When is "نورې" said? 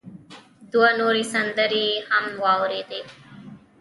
0.99-1.23